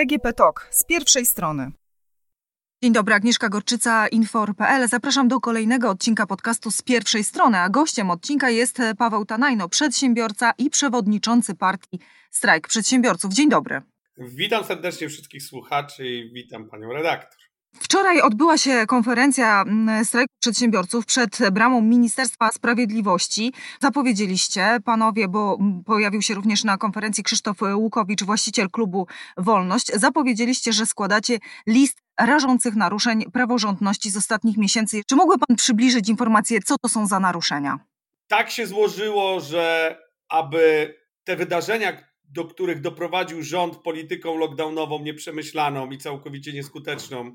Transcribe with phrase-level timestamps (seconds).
[0.00, 1.72] DGP TOK z pierwszej strony.
[2.82, 4.88] Dzień dobry, Agnieszka Gorczyca, Infor.pl.
[4.88, 10.52] Zapraszam do kolejnego odcinka podcastu z pierwszej strony, a gościem odcinka jest Paweł Tanajno, przedsiębiorca
[10.58, 11.98] i przewodniczący partii
[12.30, 13.32] Strajk Przedsiębiorców.
[13.32, 13.82] Dzień dobry.
[14.18, 17.49] Witam serdecznie wszystkich słuchaczy i witam panią redaktor.
[17.74, 23.52] Wczoraj odbyła się konferencja mm, strajku przedsiębiorców przed bramą Ministerstwa Sprawiedliwości.
[23.80, 29.06] Zapowiedzieliście panowie, bo pojawił się również na konferencji Krzysztof Łukowicz, właściciel klubu
[29.36, 29.86] Wolność.
[29.94, 35.02] Zapowiedzieliście, że składacie list rażących naruszeń praworządności z ostatnich miesięcy.
[35.08, 37.78] Czy mógłby pan przybliżyć informację, co to są za naruszenia?
[38.28, 39.96] Tak się złożyło, że
[40.28, 40.94] aby
[41.24, 47.34] te wydarzenia, do których doprowadził rząd polityką lockdownową nieprzemyślaną i całkowicie nieskuteczną,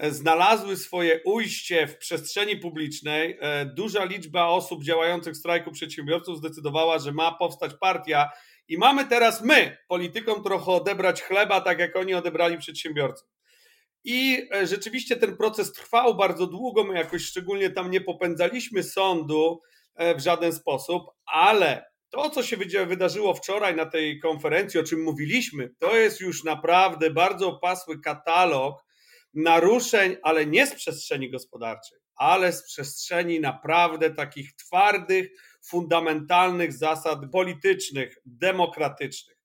[0.00, 3.38] znalazły swoje ujście w przestrzeni publicznej.
[3.40, 8.30] E, duża liczba osób działających w strajku przedsiębiorców zdecydowała, że ma powstać partia
[8.68, 13.28] i mamy teraz my, politykom, trochę odebrać chleba, tak jak oni odebrali przedsiębiorcom.
[14.04, 16.84] I e, rzeczywiście ten proces trwał bardzo długo.
[16.84, 19.60] My jakoś szczególnie tam nie popędzaliśmy sądu
[20.16, 25.70] w żaden sposób, ale to, co się wydarzyło wczoraj na tej konferencji, o czym mówiliśmy,
[25.78, 28.84] to jest już naprawdę bardzo opasły katalog
[29.34, 35.30] naruszeń, ale nie z przestrzeni gospodarczej, ale z przestrzeni naprawdę takich twardych,
[35.64, 39.36] fundamentalnych zasad politycznych, demokratycznych.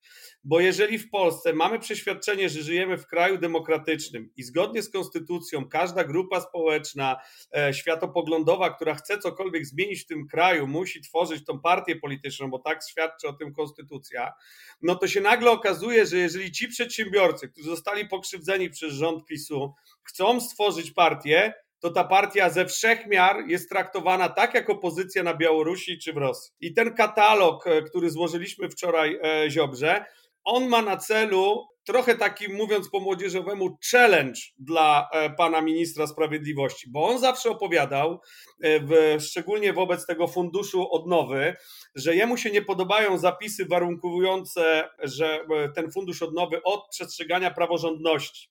[0.49, 5.69] Bo jeżeli w Polsce mamy przeświadczenie, że żyjemy w kraju demokratycznym i zgodnie z konstytucją
[5.69, 7.17] każda grupa społeczna,
[7.57, 12.59] e, światopoglądowa, która chce cokolwiek zmienić w tym kraju, musi tworzyć tą partię polityczną, bo
[12.59, 14.33] tak świadczy o tym konstytucja,
[14.81, 19.73] no to się nagle okazuje, że jeżeli ci przedsiębiorcy, którzy zostali pokrzywdzeni przez rząd PiSu,
[20.03, 25.33] chcą stworzyć partię, to ta partia ze wszech miar jest traktowana tak jak opozycja na
[25.33, 26.53] Białorusi czy w Rosji.
[26.59, 30.05] I ten katalog, e, który złożyliśmy wczoraj e, Ziobrze,
[30.47, 36.91] on ma na celu trochę taki, mówiąc po młodzieżowemu, challenge dla e, pana ministra sprawiedliwości,
[36.91, 38.19] bo on zawsze opowiadał,
[38.61, 41.55] e, w, szczególnie wobec tego funduszu odnowy,
[41.95, 48.49] że jemu się nie podobają zapisy warunkujące, że e, ten fundusz odnowy od przestrzegania praworządności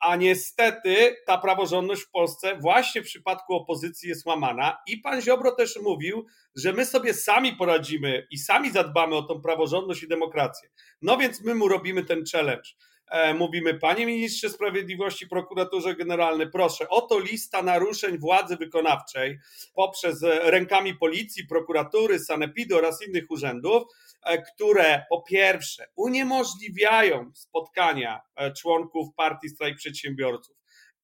[0.00, 4.78] a niestety ta praworządność w Polsce właśnie w przypadku opozycji jest łamana.
[4.86, 9.40] I pan Ziobro też mówił, że my sobie sami poradzimy i sami zadbamy o tą
[9.40, 10.68] praworządność i demokrację.
[11.02, 12.70] No więc my mu robimy ten challenge.
[13.10, 19.38] E, mówimy, panie ministrze sprawiedliwości, prokuratorze generalny, proszę, oto lista naruszeń władzy wykonawczej
[19.74, 23.82] poprzez rękami policji, prokuratury, sanepidu oraz innych urzędów,
[24.22, 30.56] E, które po pierwsze uniemożliwiają spotkania e, członków partii strajk przedsiębiorców,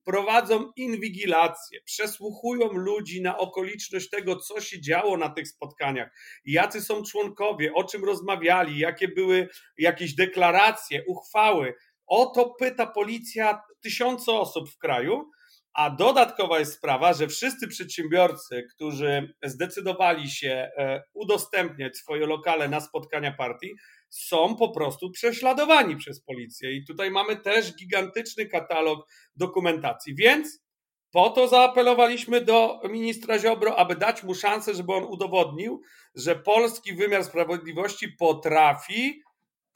[0.05, 6.11] prowadzą inwigilację, przesłuchują ludzi na okoliczność tego, co się działo na tych spotkaniach,
[6.45, 11.75] jacy są członkowie, o czym rozmawiali, jakie były jakieś deklaracje, uchwały.
[12.07, 15.31] O to pyta policja tysiące osób w kraju,
[15.77, 22.81] a dodatkowa jest sprawa, że wszyscy przedsiębiorcy, którzy zdecydowali się e, udostępniać swoje lokale na
[22.81, 23.75] spotkania partii,
[24.09, 26.73] są po prostu prześladowani przez policję.
[26.73, 30.15] I tutaj mamy też gigantyczny katalog dokumentacji.
[30.15, 30.67] Więc
[31.11, 35.83] po to zaapelowaliśmy do ministra Ziobro, aby dać mu szansę, żeby on udowodnił,
[36.15, 39.23] że polski wymiar sprawiedliwości potrafi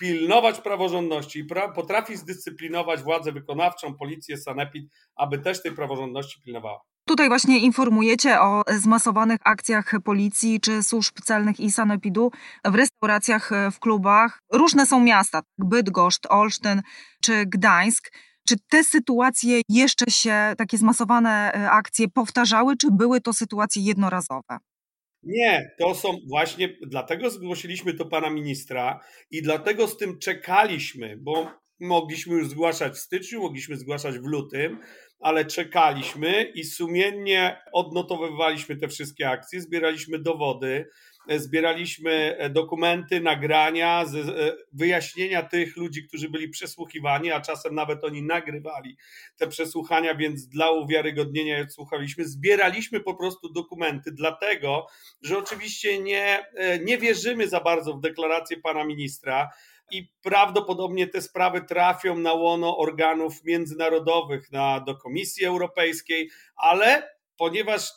[0.00, 6.80] pilnować praworządności i pra potrafi zdyscyplinować władzę wykonawczą, policję, sanepid, aby też tej praworządności pilnowała.
[7.04, 12.30] Tutaj właśnie informujecie o zmasowanych akcjach policji czy służb celnych i sanepidu
[12.64, 14.38] w restauracjach, w klubach.
[14.52, 15.68] Różne są miasta, tak?
[15.68, 16.82] Bydgoszcz, Olsztyn
[17.22, 18.12] czy Gdańsk.
[18.48, 24.58] Czy te sytuacje jeszcze się, takie zmasowane e, akcje powtarzały, czy były to sytuacje jednorazowe?
[25.22, 29.00] Nie, to są właśnie, dlatego zgłosiliśmy to pana ministra
[29.30, 34.78] i dlatego z tym czekaliśmy, bo mogliśmy już zgłaszać w styczniu, mogliśmy zgłaszać w lutym,
[35.20, 40.88] ale czekaliśmy i sumiennie odnotowywaliśmy te wszystkie akcje, zbieraliśmy dowody,
[41.28, 48.22] zbieraliśmy e, dokumenty, nagrania, e, wyjaśnienia tych ludzi, którzy byli przesłuchiwani, a czasem nawet oni
[48.22, 48.96] nagrywali
[49.36, 52.24] te przesłuchania, więc dla uwiarygodnienia je słuchaliśmy.
[52.24, 54.86] Zbieraliśmy po prostu dokumenty, dlatego,
[55.22, 59.50] że oczywiście nie, e, nie wierzymy za bardzo w deklarację pana ministra
[59.90, 67.90] i prawdopodobnie te sprawy trafią na łono organów międzynarodowych, na, do Komisji Europejskiej, ale ponieważ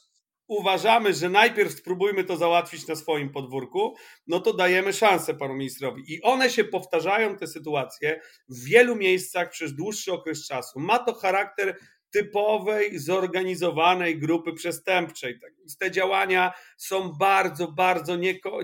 [0.47, 3.95] uważamy, że najpierw spróbujmy to załatwić na swoim podwórku,
[4.27, 6.13] no to dajemy szansę panu ministrowi.
[6.13, 10.79] I one się powtarzają, te sytuacje, w wielu miejscach przez dłuższy okres czasu.
[10.79, 11.77] Ma to charakter
[12.13, 15.39] typowej, zorganizowanej grupy przestępczej.
[15.39, 18.15] Tak te działania są bardzo, bardzo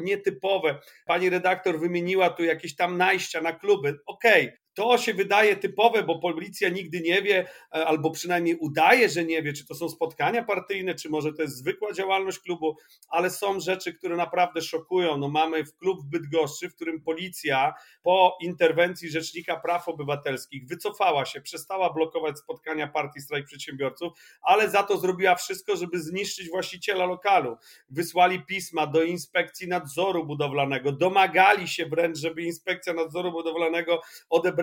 [0.01, 0.79] nietypowe.
[1.05, 3.99] Pani redaktor wymieniła tu jakieś tam najścia na kluby.
[4.05, 9.09] Okej, okay, To się wydaje typowe, bo policja nigdy nie wie, e, albo przynajmniej udaje,
[9.09, 12.77] że nie wie, czy to są spotkania partyjne, czy może to jest zwykła działalność klubu,
[13.09, 15.17] ale są rzeczy, które naprawdę szokują.
[15.17, 17.73] No mamy w klub w Bydgoszczy, w którym policja
[18.03, 24.83] po interwencji Rzecznika Praw Obywatelskich wycofała się, przestała blokować spotkania partii strajk przedsiębiorców, ale za
[24.83, 27.57] to zrobiła wszystko, żeby zniszczyć właściciela lokalu.
[27.89, 34.01] Wysłali pisma do inspekcji nadzoru budowlanego, domagali się wręcz, żeby inspekcja nadzoru budowlanego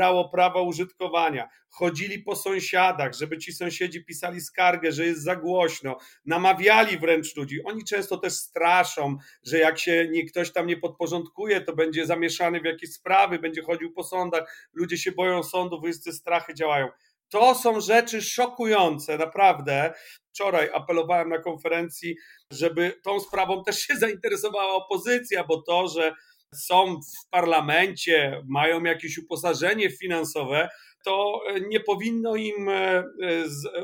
[0.06, 1.48] odebrało prawo użytkowania.
[1.70, 7.64] Chodzili po sąsiadach, żeby ci sąsiedzi pisali skargę, że jest za głośno, namawiali wręcz ludzi.
[7.64, 12.60] Oni często też straszą, że jak się nie, ktoś tam nie podporządkuje, to będzie zamieszany
[12.60, 16.88] w jakieś sprawy, będzie chodził po sądach, ludzie się boją sądów, wszyscy strachy działają.
[17.28, 19.94] To są rzeczy szokujące, naprawdę.
[20.28, 22.16] Wczoraj apelowałem na konferencji,
[22.50, 26.14] żeby tą sprawą też się zainteresowała opozycja, bo to, że
[26.54, 30.68] są w parlamencie, mają jakieś uposażenie finansowe,
[31.06, 33.04] to nie powinno im e,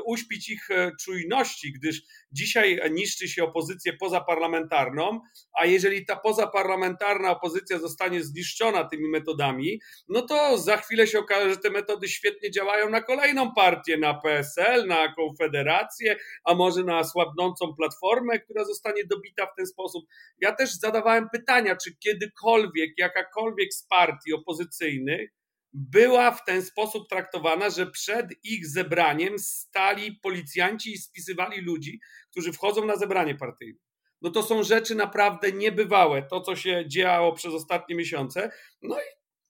[0.05, 5.19] uśpić ich e, czujności, gdyż dzisiaj niszczy się opozycję pozaparlamentarną,
[5.59, 9.79] a jeżeli ta pozaparlamentarna opozycja zostanie zniszczona tymi metodami,
[10.09, 14.13] no to za chwilę się okaże, że te metody świetnie działają na kolejną partię, na
[14.13, 20.05] PSL, na Konfederację, a może na słabnącą platformę, która zostanie dobita w ten sposób.
[20.39, 25.42] Ja też zadawałem pytania, czy kiedykolwiek jakakolwiek z partii opozycyjnych
[25.73, 31.99] była w ten sposób traktowana, że przed ich zebraniem stali policjanci i spisywali ludzi,
[32.31, 33.79] którzy wchodzą na zebranie partyjne.
[34.21, 38.51] No to są rzeczy naprawdę niebywałe, to co się działo przez ostatnie miesiące.
[38.81, 39.03] No i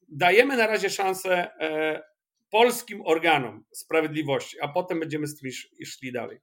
[0.07, 2.03] dajemy na razie szansę e,
[2.51, 5.51] polskim organom sprawiedliwości, a potem będziemy z tym
[5.85, 6.39] szli dalej.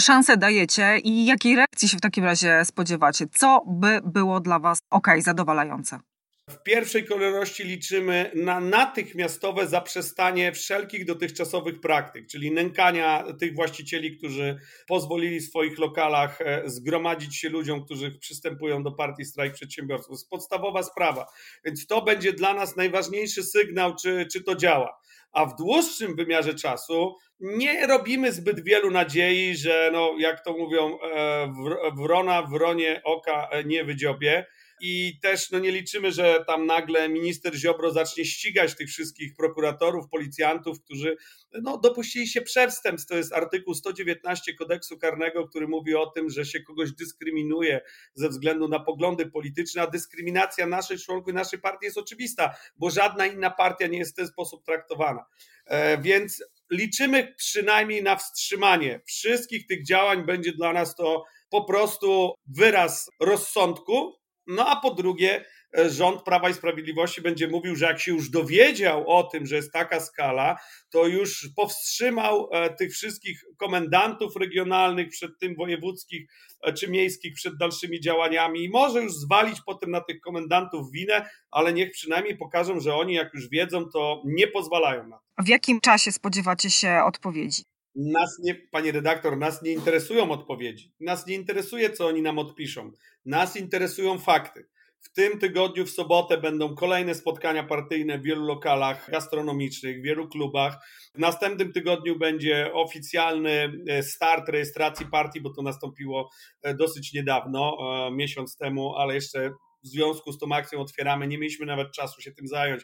[0.00, 3.26] Szansę dajecie i jakiej reakcji się w takim razie spodziewacie?
[3.34, 6.00] Co by było dla Was ok, zadowalające?
[6.48, 14.58] W pierwszej kolejności liczymy na natychmiastowe zaprzestanie wszelkich dotychczasowych praktyk, czyli nękania tych właścicieli, którzy
[14.86, 20.06] pozwolili w swoich lokalach e, zgromadzić się ludziom, którzy przystępują do partii strajk przedsiębiorców.
[20.06, 21.26] To jest podstawowa sprawa.
[21.64, 25.00] Więc to będzie dla nas najważniejszy sygnał, czy, czy to działa.
[25.32, 30.98] A w dłuższym wymiarze czasu nie robimy zbyt wielu nadziei, że no, jak to mówią,
[31.00, 31.52] e,
[31.96, 34.46] wrona wronie oka nie wydziobie
[34.80, 40.08] i też no, nie liczymy, że tam nagle minister Ziobro zacznie ścigać tych wszystkich prokuratorów,
[40.08, 41.16] policjantów, którzy
[41.62, 43.08] no, dopuścili się przestępstw.
[43.08, 47.80] To jest artykuł 119 kodeksu karnego, który mówi o tym, że się kogoś dyskryminuje
[48.14, 53.26] ze względu na poglądy polityczne, a dyskryminacja naszych członków naszej partii jest oczywista, bo żadna
[53.26, 55.24] inna partia nie jest w ten sposób traktowana.
[55.66, 60.26] E, więc liczymy przynajmniej na wstrzymanie wszystkich tych działań.
[60.26, 65.44] Będzie dla nas to po prostu wyraz rozsądku, no a po drugie,
[65.78, 69.56] e, rząd Prawa i Sprawiedliwości będzie mówił, że jak się już dowiedział o tym, że
[69.56, 70.56] jest taka skala,
[70.90, 76.30] to już powstrzymał e, tych wszystkich komendantów regionalnych, przed tym wojewódzkich
[76.62, 81.30] e, czy miejskich, przed dalszymi działaniami i może już zwalić potem na tych komendantów winę,
[81.50, 85.42] ale niech przynajmniej pokażą, że oni jak już wiedzą, to nie pozwalają na to.
[85.44, 87.62] W jakim czasie spodziewacie się odpowiedzi?
[88.00, 90.92] Nas nie, panie redaktor, nas nie interesują odpowiedzi.
[91.00, 92.92] Nas nie interesuje, co oni nam odpiszą.
[93.24, 94.68] Nas interesują fakty.
[95.00, 100.28] W tym tygodniu, w sobotę, będą kolejne spotkania partyjne w wielu lokalach gastronomicznych, w wielu
[100.28, 100.76] klubach.
[101.14, 106.30] W następnym tygodniu będzie oficjalny e, start rejestracji partii, bo to nastąpiło
[106.62, 109.50] e, dosyć niedawno, e, miesiąc temu, ale jeszcze
[109.84, 111.26] w związku z tą akcją otwieramy.
[111.28, 112.82] Nie mieliśmy nawet czasu się tym zająć,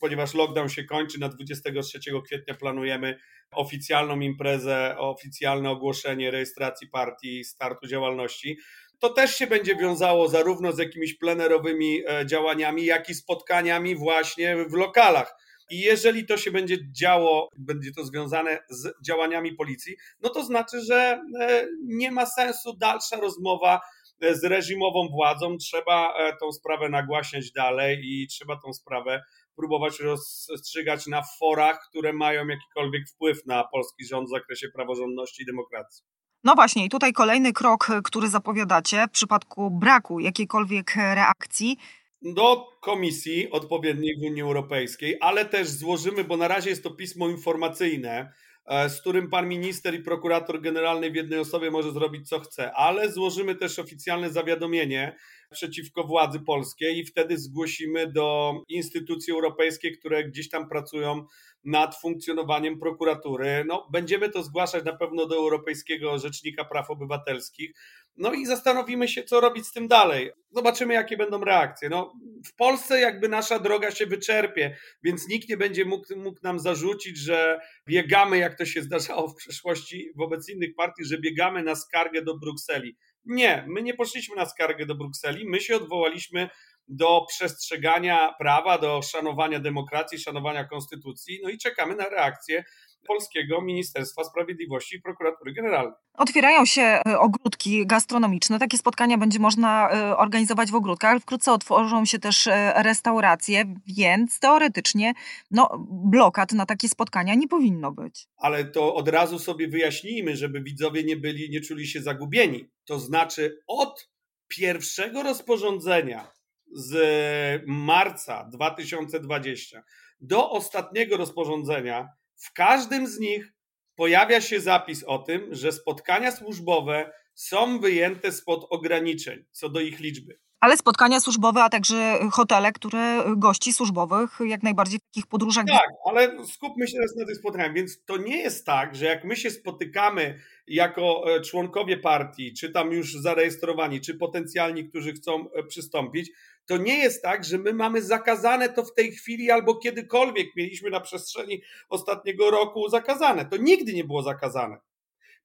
[0.00, 1.20] ponieważ lockdown się kończy.
[1.20, 3.18] Na 23 kwietnia planujemy
[3.50, 8.58] oficjalną imprezę, oficjalne ogłoszenie rejestracji partii, startu działalności.
[8.98, 14.56] To też się będzie wiązało zarówno z jakimiś plenerowymi e, działaniami, jak i spotkaniami właśnie
[14.68, 15.34] w lokalach.
[15.70, 20.80] I jeżeli to się będzie działo, będzie to związane z działaniami policji, no to znaczy,
[20.80, 23.80] że e, nie ma sensu dalsza rozmowa
[24.20, 25.56] z reżimową władzą.
[25.56, 29.22] Trzeba tą sprawę nagłaśniać dalej i trzeba tą sprawę
[29.56, 35.46] próbować rozstrzygać na forach, które mają jakikolwiek wpływ na polski rząd w zakresie praworządności i
[35.46, 36.04] demokracji.
[36.44, 41.76] No właśnie, i tutaj kolejny krok, który zapowiadacie w przypadku braku jakiejkolwiek reakcji.
[42.22, 47.28] Do komisji odpowiedniej w Unii Europejskiej, ale też złożymy, bo na razie jest to pismo
[47.28, 48.32] informacyjne, e,
[48.68, 53.12] z którym pan minister i prokurator generalny w jednej osobie może zrobić co chce, ale
[53.12, 55.16] złożymy też oficjalne zawiadomienie
[55.50, 61.26] przeciwko władzy polskiej i wtedy zgłosimy do instytucji europejskich, które gdzieś tam pracują
[61.64, 63.64] nad funkcjonowaniem prokuratury.
[63.68, 67.70] No, będziemy to zgłaszać na pewno do Europejskiego Rzecznika Praw Obywatelskich,
[68.16, 70.30] No i zastanowimy się, co robić z tym dalej.
[70.50, 71.88] Zobaczymy, jakie będą reakcje.
[71.88, 72.12] No,
[72.46, 77.18] w Polsce jakby nasza droga się wyczerpie, więc nikt nie będzie mógł, mógł nam zarzucić,
[77.18, 82.22] że biegamy, jak to się zdarzało w przeszłości wobec innych partii, że biegamy na skargę
[82.22, 82.96] do Brukseli.
[83.24, 86.48] Nie, my nie poszliśmy na skargę do Brukseli, my się odwołaliśmy
[86.88, 92.64] do przestrzegania prawa, do szanowania demokracji, szanowania konstytucji, no i czekamy na reakcję
[93.06, 95.94] Polskiego Ministerstwa Sprawiedliwości i Prokuratury Generalnej.
[96.14, 98.58] Otwierają się e, ogródki gastronomiczne.
[98.58, 103.74] Takie spotkania będzie można e, organizować w ogródkach, ale wkrótce otworzą się też e, restauracje,
[103.86, 105.12] więc teoretycznie
[105.50, 108.26] no, blokad na takie spotkania nie powinno być.
[108.36, 112.70] Ale to od razu sobie wyjaśnijmy, żeby widzowie nie byli, nie czuli się zagubieni.
[112.84, 114.10] To znaczy od
[114.48, 116.32] pierwszego rozporządzenia
[116.72, 119.82] z marca 2020
[120.20, 122.08] do ostatniego rozporządzenia
[122.40, 123.52] w każdym z nich
[123.96, 130.00] pojawia się zapis o tym, że spotkania służbowe są wyjęte spod ograniczeń co do ich
[130.00, 130.38] liczby.
[130.60, 135.64] Ale spotkania służbowe, a także hotele, które gości służbowych jak najbardziej w takich podróżach.
[135.66, 137.74] Tak, ale skupmy się teraz na tych spotkaniach.
[137.74, 142.70] Więc to nie jest tak, że jak my się spotykamy jako e, członkowie partii, czy
[142.70, 146.30] tam już zarejestrowani, czy potencjalni, którzy chcą e, przystąpić,
[146.66, 150.90] to nie jest tak, że my mamy zakazane to w tej chwili albo kiedykolwiek mieliśmy
[150.90, 153.44] na przestrzeni ostatniego roku zakazane.
[153.44, 154.78] To nigdy nie było zakazane.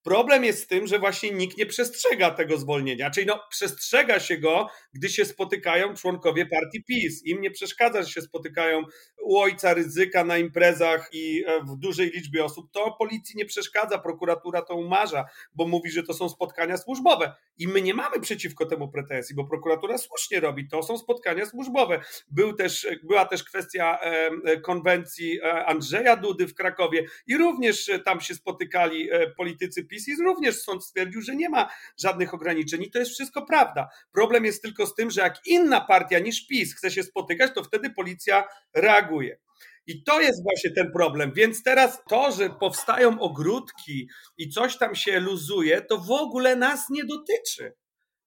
[0.06, 3.12] Problem jest z tym, że właśnie nikt nie przestrzega tego zwolnienia.
[3.12, 7.26] Czyli no, przestrzega się go, gdy się spotykają członkowie partii PiS.
[7.26, 8.84] Im nie przeszkadza, że się spotykają
[9.24, 12.72] u ojca ryzyka na imprezach i e, w dużej liczbie osób.
[12.72, 17.36] To policji nie przeszkadza, prokuratura to umarza, bo mówi, że to są spotkania służbowe.
[17.58, 20.68] I my nie mamy przeciwko temu pretensji, bo prokuratura słusznie robi.
[20.68, 22.02] To są spotkania służbowe.
[22.32, 28.22] Był też, była też kwestia e, konwencji e, Andrzeja Dudy w Krakowie i również tam
[28.22, 32.92] się spotykali politycy PiS PiS i również sąd stwierdził, że nie ma żadnych ograniczeń i
[32.92, 33.90] to jest wszystko prawda.
[34.12, 37.64] Problem jest tylko z tym, że jak inna partia niż PiS chce się spotykać, to
[37.64, 39.38] wtedy policja reaguje.
[39.88, 41.32] I to jest właśnie ten problem.
[41.36, 46.90] Więc teraz to, że powstają ogródki i coś tam się luzuje, to w ogóle nas
[46.90, 47.74] nie dotyczy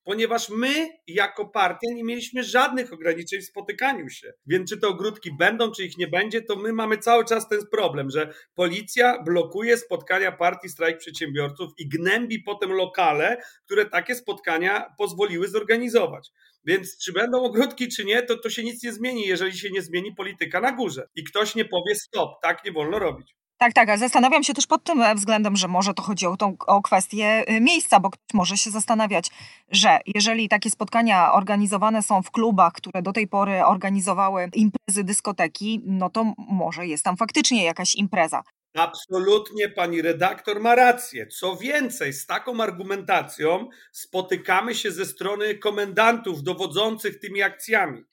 [0.09, 4.33] ponieważ my jako partia nie mieliśmy żadnych ograniczeń w spotykaniu się.
[4.47, 7.61] Więc czy te ogródki będą, czy ich nie będzie, to my mamy cały czas ten
[7.71, 14.95] problem, że policja blokuje spotkania partii strajk przedsiębiorców i gnębi potem lokale, które takie spotkania
[14.99, 16.31] pozwoliły zorganizować.
[16.65, 19.83] Więc czy będą ogródki, czy nie, to, to się nic nie zmieni, jeżeli się nie
[19.83, 21.09] zmieni polityka na górze.
[21.15, 23.38] I ktoś nie powie stop, tak nie wolno robić.
[23.59, 26.57] Tak, tak, ale zastanawiam się też pod tym względem, że może to chodzi o, tą,
[26.67, 29.31] o kwestię y, miejsca, bo ktoś może się zastanawiać,
[29.71, 35.83] że jeżeli takie spotkania organizowane są w klubach, które do tej pory organizowały imprezy, dyskoteki,
[35.85, 38.43] no to może jest tam faktycznie jakaś impreza.
[38.75, 41.27] Absolutnie pani redaktor ma rację.
[41.27, 48.05] Co więcej, z taką argumentacją spotykamy się ze strony komendantów dowodzących tymi akcjami.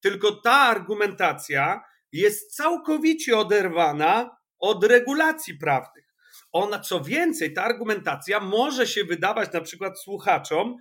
[0.00, 1.80] Tylko ta argumentacja
[2.12, 6.04] jest całkowicie oderwana od regulacji prawnych.
[6.52, 10.76] Ona, co więcej, ta argumentacja może się wydawać na przykład słuchaczom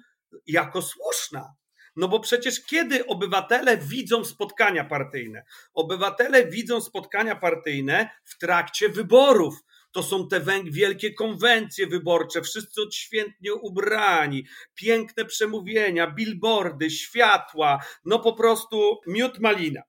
[0.48, 1.54] jako słuszna.
[1.96, 5.44] No bo przecież kiedy obywatele widzą spotkania partyjne?
[5.74, 9.56] Obywatele widzą spotkania partyjne w trakcie wyborów.
[9.92, 18.34] To są te wielkie konwencje wyborcze, wszyscy odświętnie ubrani, piękne przemówienia, billboardy, światła, no po
[18.34, 19.82] prostu miód malina.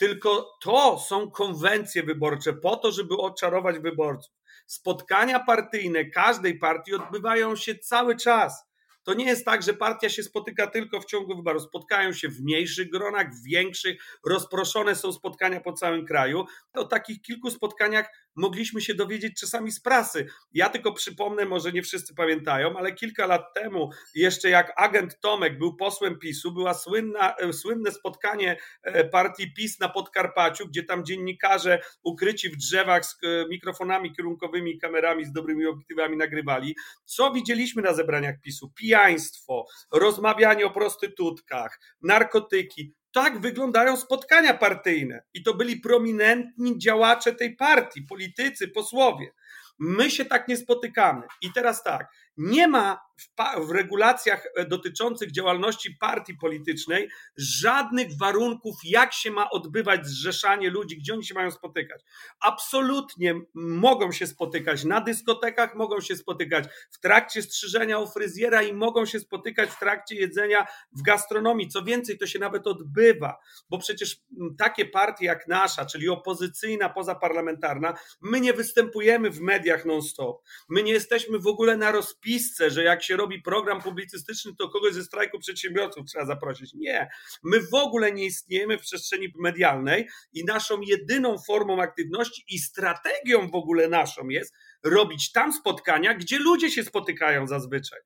[0.00, 4.32] Tylko to są konwencje wyborcze po to, żeby oczarować wyborców.
[4.66, 8.69] Spotkania partyjne każdej partii odbywają się cały czas.
[9.10, 11.62] To nie jest tak, że partia się spotyka tylko w ciągu wyborów.
[11.62, 16.44] Spotkają się w mniejszych gronach, w większych, rozproszone są spotkania po całym kraju.
[16.74, 20.26] O takich kilku spotkaniach mogliśmy się dowiedzieć czasami z prasy.
[20.52, 25.58] Ja tylko przypomnę, może nie wszyscy pamiętają, ale kilka lat temu, jeszcze jak agent Tomek
[25.58, 31.04] był posłem PiSu, była słynna, e, słynne spotkanie e, partii PiS na Podkarpaciu, gdzie tam
[31.04, 36.76] dziennikarze ukryci w drzewach z e, mikrofonami kierunkowymi, kamerami z dobrymi obiektywami nagrywali.
[37.04, 38.72] Co widzieliśmy na zebraniach PiSu?
[39.00, 45.22] Pijaństwo, rozmawianie o prostytutkach, narkotyki tak wyglądają spotkania partyjne.
[45.34, 49.32] I to byli prominentni działacze tej partii, politycy, posłowie.
[49.78, 51.22] My się tak nie spotykamy.
[51.42, 58.76] I teraz tak, nie ma w, w, regulacjach e, dotyczących działalności partii politycznej żadnych warunków,
[58.84, 62.02] jak się ma odbywać zrzeszanie ludzi, gdzie oni się mają spotykać.
[62.40, 68.72] Absolutnie mogą się spotykać na dyskotekach, mogą się spotykać w trakcie strzyżenia u fryzjera i
[68.72, 71.68] mogą się spotykać w trakcie jedzenia w gastronomii.
[71.68, 73.38] Co więcej, to się nawet odbywa,
[73.70, 74.20] bo przecież
[74.58, 80.42] takie partie jak nasza, czyli opozycyjna, pozaparlamentarna, my nie występujemy w mediach non-stop.
[80.68, 84.68] My nie jesteśmy w ogóle na rozpisku wypisce, że jak się robi program publicystyczny, to
[84.68, 86.74] kogoś ze strajku przedsiębiorców trzeba zaprosić.
[86.74, 87.08] Nie.
[87.42, 93.50] My w ogóle nie istniejemy w przestrzeni medialnej i naszą jedyną formą aktywności i strategią
[93.50, 98.00] w ogóle naszą jest robić tam spotkania, gdzie ludzie się spotykają zazwyczaj.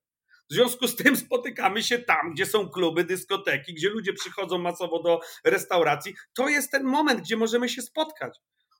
[0.50, 5.02] W związku z tym spotykamy się tam, gdzie są kluby, dyskoteki, gdzie ludzie przychodzą masowo
[5.02, 6.14] do restauracji.
[6.34, 8.38] To jest ten moment, gdzie możemy się spotkać.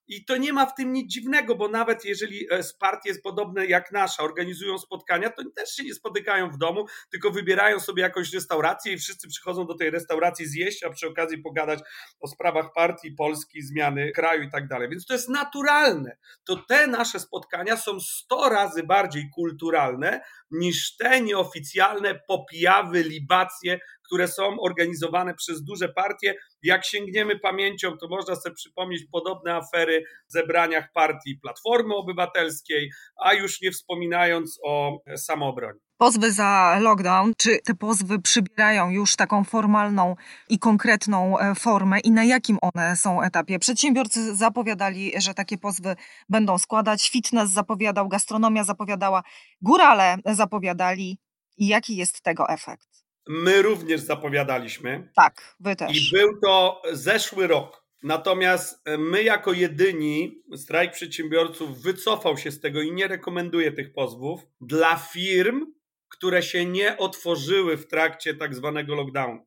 [0.09, 3.67] I to nie ma w tym nic dziwnego, bo nawet jeżeli e, partie jest podobne
[3.67, 8.33] jak nasza, organizują spotkania, to też się nie spotykają w domu, tylko wybierają sobie jakąś
[8.33, 11.81] restaurację i wszyscy przychodzą do tej restauracji zjeść, a przy okazji pogadać
[12.21, 14.89] o sprawach partii, Polski, zmiany kraju i tak dalej.
[14.89, 16.17] Więc to jest naturalne.
[16.45, 20.21] To te nasze spotkania są 100 razy bardziej kulturalne
[20.51, 26.35] niż te nieoficjalne popijawy, libacje, które są organizowane przez duże partie.
[26.63, 32.91] Jak sięgniemy pamięcią, to można sobie przypomnieć podobne afery w zebraniach partii Platformy Obywatelskiej,
[33.25, 35.81] a już nie wspominając o samoobronie.
[35.99, 40.17] Pozwy za lockdown, czy te pozwy przybierają już taką formalną
[40.49, 43.59] i konkretną e, formę i na jakim one są etapie?
[43.59, 45.97] Przedsiębiorcy zapowiadali, że takie pozwy
[46.29, 49.23] będą składać, fitness zapowiadał, gastronomia zapowiadała,
[49.63, 51.19] górale zapowiadali.
[51.57, 52.94] I jaki jest tego efekt?
[53.29, 55.09] My również zapowiadaliśmy.
[55.17, 55.97] Tak, wy też.
[55.97, 57.85] I był to zeszły rok.
[58.03, 64.41] Natomiast my jako jedyni, strajk przedsiębiorców wycofał się z tego i nie rekomenduje tych pozwów
[64.61, 65.67] dla firm,
[66.09, 69.47] które się nie otworzyły w trakcie tak zwanego lockdownu.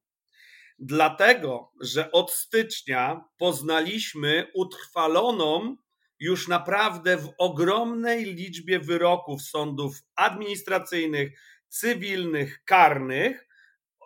[0.79, 5.77] Dlatego, że od stycznia poznaliśmy utrwaloną
[6.19, 13.46] już naprawdę w ogromnej liczbie wyroków sądów administracyjnych, cywilnych, karnych,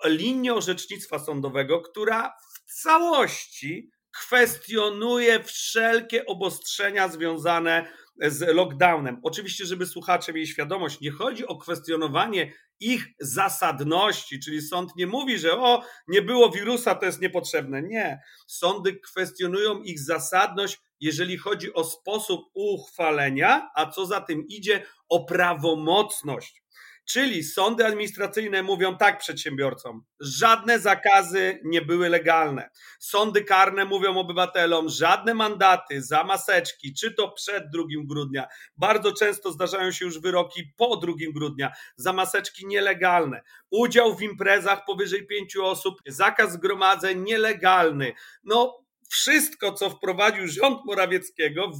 [0.06, 2.34] linię orzecznictwa sądowego, która
[2.66, 7.92] w całości kwestionuje wszelkie obostrzenia związane
[8.22, 9.20] z lockdownem.
[9.24, 15.40] Oczywiście, żeby słuchacze mieli świadomość, nie chodzi o kwestionowanie ich zasadności, czyli sąd nie mówi,
[15.40, 17.82] że o, nie było wirusa, to jest niepotrzebne.
[17.82, 18.22] Nie.
[18.48, 25.26] Sądy kwestionują ich zasadność, jeżeli chodzi o sposób uchwalenia, a co za tym idzie, o
[25.26, 26.61] prawomocność.
[27.06, 32.70] Czyli sądy administracyjne mówią tak przedsiębiorcom: żadne zakazy nie były legalne.
[33.00, 38.48] Sądy karne mówią obywatelom: żadne mandaty za maseczki, czy to przed 2 grudnia.
[38.78, 43.42] Bardzo często zdarzają się już wyroki po 2 grudnia za maseczki nielegalne.
[43.70, 48.14] Udział w imprezach powyżej pięciu osób, zakaz zgromadzeń nielegalny.
[48.44, 48.78] No,
[49.10, 51.72] wszystko, co wprowadził rząd Morawieckiego,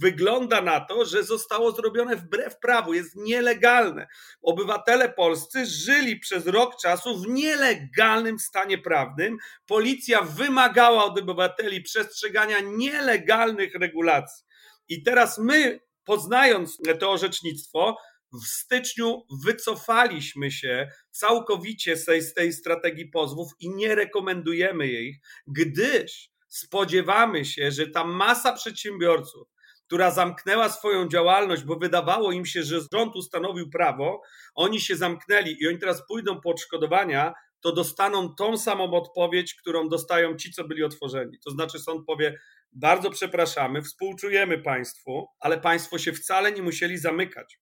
[0.00, 4.06] wygląda na to, że zostało zrobione wbrew prawu, jest nielegalne.
[4.42, 9.36] Obywatele polscy żyli przez rok czasu w nielegalnym stanie prawnym.
[9.66, 14.44] Policja wymagała od obywateli przestrzegania nielegalnych regulacji.
[14.88, 17.96] I teraz my, poznając to orzecznictwo,
[18.42, 27.44] w styczniu wycofaliśmy się całkowicie z tej, strategii pozwów i nie rekomendujemy jej, gdyż spodziewamy
[27.44, 29.48] się, że ta masa przedsiębiorców,
[29.86, 34.22] która zamknęła swoją działalność, bo wydawało im się, że rząd ustanowił prawo,
[34.54, 39.88] oni się zamknęli i oni teraz pójdą po odszkodowania, to dostaną tą samą odpowiedź, którą
[39.88, 41.38] dostają ci, co byli otworzeni.
[41.44, 42.38] To znaczy sąd powie,
[42.72, 47.60] bardzo przepraszamy, współczujemy państwu, ale państwo się wcale nie musieli zamykać.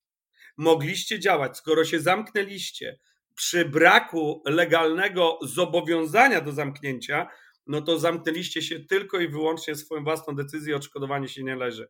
[0.57, 2.99] Mogliście działać, skoro się zamknęliście
[3.35, 7.27] przy braku legalnego zobowiązania do zamknięcia,
[7.67, 11.87] no to zamknęliście się tylko i wyłącznie swoją własną decyzję, odszkodowanie się nie leży.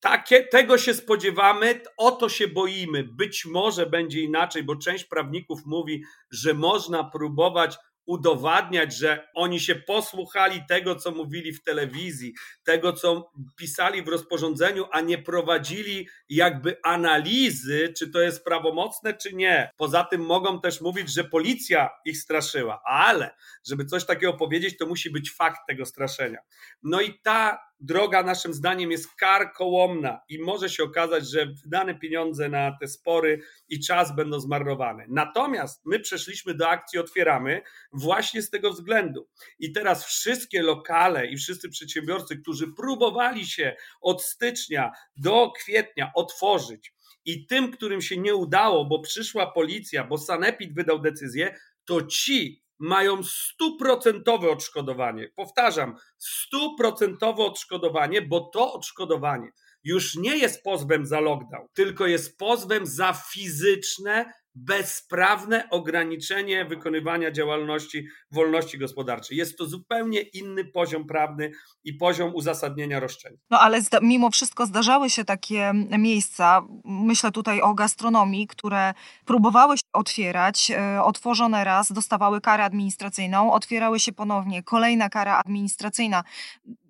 [0.00, 3.04] Takie, tego się spodziewamy, o to się boimy.
[3.04, 7.76] Być może będzie inaczej, bo część prawników mówi, że można próbować
[8.08, 14.84] udowadniać, że oni się posłuchali tego, co mówili w telewizji, tego, co pisali w rozporządzeniu,
[14.92, 19.70] a nie prowadzili jakby analizy, czy to jest prawomocne, czy nie.
[19.76, 23.34] Poza tym mogą też mówić, że policja ich straszyła, ale
[23.66, 26.38] żeby coś takiego powiedzieć, to musi być fakt tego straszenia.
[26.82, 32.48] No i ta droga naszym zdaniem jest karkołomna i może się okazać, że wydane pieniądze
[32.48, 35.04] na te spory i czas będą zmarnowane.
[35.08, 37.62] Natomiast my przeszliśmy do akcji Otwieramy
[37.92, 39.28] właśnie z tego względu.
[39.58, 46.94] I teraz wszystkie lokale i wszyscy przedsiębiorcy, którzy próbowali się od stycznia do kwietnia otworzyć
[47.24, 52.67] i tym, którym się nie udało, bo przyszła policja, bo Sanepid wydał decyzję, to ci
[52.78, 55.28] mają stuprocentowe odszkodowanie.
[55.36, 59.50] Powtarzam, stuprocentowe odszkodowanie, bo to odszkodowanie
[59.84, 68.06] już nie jest pozwem za lockdown, tylko jest pozwem za fizyczne bezprawne ograniczenie wykonywania działalności
[68.30, 69.36] wolności gospodarczej.
[69.36, 71.50] Jest to zupełnie inny poziom prawny
[71.84, 73.36] i poziom uzasadnienia roszczenia.
[73.50, 79.82] No ale mimo wszystko zdarzały się takie miejsca, myślę tutaj o gastronomii, które próbowały się
[79.92, 86.24] otwierać, e, otworzone raz, dostawały karę administracyjną, otwierały się ponownie, kolejna kara administracyjna.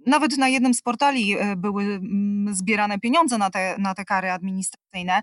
[0.06, 2.00] Nawet na jednym z portali e, były
[2.50, 5.22] zbierane pieniądze na te, na te kary administracyjne.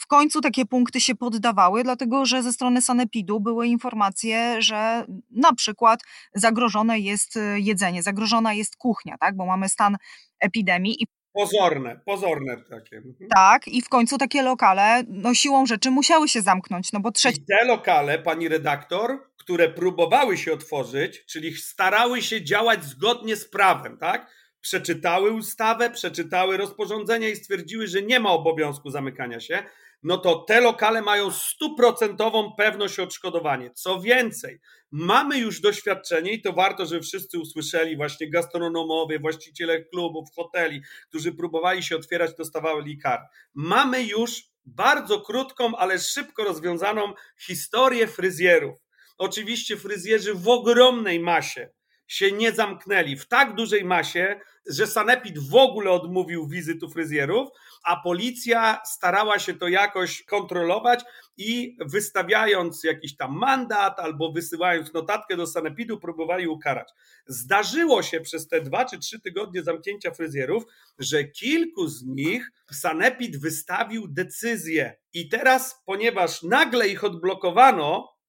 [0.00, 5.54] W końcu takie punkty się poddawały, dlatego że ze strony Sanepidu były informacje, że na
[5.54, 6.00] przykład
[6.34, 9.36] zagrożone jest e, jedzenie, zagrożona jest kuchnia, tak?
[9.36, 9.96] bo mamy stan
[10.40, 11.02] epidemii.
[11.02, 12.96] I Pozorne, pozorne takie.
[12.96, 13.30] Mhm.
[13.34, 17.40] Tak, i w końcu takie lokale no, siłą rzeczy musiały się zamknąć, no bo trzeci...
[17.40, 23.48] I te lokale, pani redaktor, które próbowały się otworzyć, czyli starały się działać zgodnie z
[23.48, 24.30] prawem, tak?
[24.60, 29.62] Przeczytały ustawę, przeczytały rozporządzenie i stwierdziły, że nie ma obowiązku zamykania się,
[30.02, 33.70] no to te lokale mają stuprocentową pewność odszkodowania.
[33.70, 34.60] Co więcej,
[34.90, 41.32] mamy już doświadczenie i to warto, żeby wszyscy usłyszeli, właśnie gastronomowie, właściciele klubów, hoteli, którzy
[41.32, 43.20] próbowali się otwierać, dostawali kar.
[43.54, 48.78] Mamy już bardzo krótką, ale szybko rozwiązaną historię fryzjerów.
[49.18, 51.70] Oczywiście fryzjerzy w ogromnej masie
[52.10, 57.48] się nie zamknęli w tak dużej masie, że Sanepid w ogóle odmówił wizyt u fryzjerów,
[57.84, 61.04] a policja starała się to jakoś kontrolować
[61.36, 66.88] i wystawiając jakiś tam mandat albo wysyłając notatkę do Sanepidu, próbowali ukarać.
[67.26, 70.64] Zdarzyło się przez te dwa czy trzy tygodnie zamknięcia fryzjerów,
[70.98, 74.96] że kilku z nich Sanepid wystawił decyzję.
[75.12, 78.19] I teraz, ponieważ nagle ich odblokowano,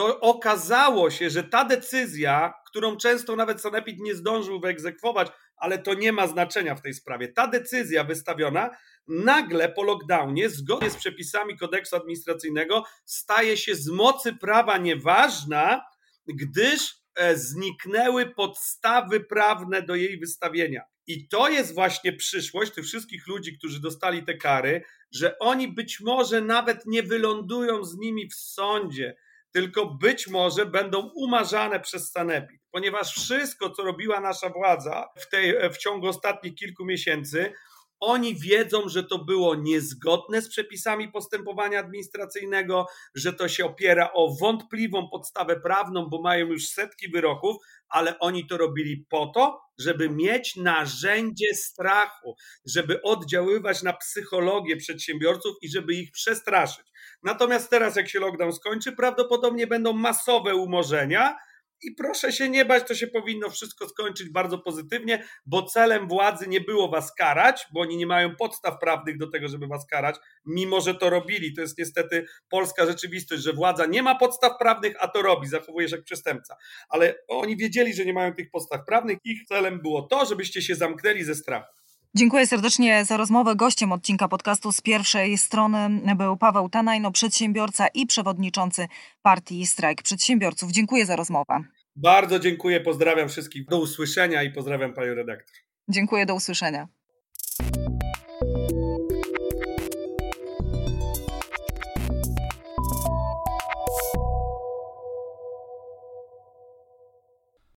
[0.00, 5.94] to okazało się, że ta decyzja, którą często nawet Sanepid nie zdążył wyegzekwować, ale to
[5.94, 7.28] nie ma znaczenia w tej sprawie.
[7.28, 8.70] Ta decyzja wystawiona
[9.08, 15.84] nagle po lockdownie, zgodnie z przepisami kodeksu administracyjnego, staje się z mocy prawa nieważna,
[16.26, 20.82] gdyż e, zniknęły podstawy prawne do jej wystawienia.
[21.06, 24.82] I to jest właśnie przyszłość tych wszystkich ludzi, którzy dostali te kary,
[25.12, 29.16] że oni być może nawet nie wylądują z nimi w sądzie,
[29.52, 35.70] tylko być może będą umarzane przez Sanepid, ponieważ wszystko, co robiła nasza władza w, tej,
[35.70, 37.52] w ciągu ostatnich kilku miesięcy,
[38.00, 44.36] oni wiedzą, że to było niezgodne z przepisami postępowania administracyjnego, że to się opiera o
[44.40, 47.56] wątpliwą podstawę prawną, bo mają już setki wyroków,
[47.88, 52.34] ale oni to robili po to, żeby mieć narzędzie strachu,
[52.64, 56.89] żeby oddziaływać na psychologię przedsiębiorców i żeby ich przestraszyć.
[57.22, 61.36] Natomiast teraz, jak się lockdown skończy, prawdopodobnie będą masowe umorzenia
[61.82, 66.48] i proszę się nie bać, to się powinno wszystko skończyć bardzo pozytywnie, bo celem władzy
[66.48, 70.16] nie było was karać, bo oni nie mają podstaw prawnych do tego, żeby was karać,
[70.44, 71.54] mimo że to robili.
[71.54, 75.88] To jest niestety polska rzeczywistość, że władza nie ma podstaw prawnych, a to robi, zachowuje
[75.88, 76.56] się jak przestępca.
[76.88, 79.18] Ale oni wiedzieli, że nie mają tych podstaw prawnych.
[79.24, 81.79] Ich celem było to, żebyście się zamknęli ze strachu.
[82.14, 83.56] Dziękuję serdecznie za rozmowę.
[83.56, 88.86] Gościem odcinka podcastu z pierwszej strony był Paweł Tanajno, przedsiębiorca i przewodniczący
[89.22, 90.72] partii Strajk Przedsiębiorców.
[90.72, 91.64] Dziękuję za rozmowę.
[91.96, 93.66] Bardzo dziękuję, pozdrawiam wszystkich.
[93.66, 95.56] Do usłyszenia i pozdrawiam panią redaktor.
[95.88, 96.88] Dziękuję, do usłyszenia.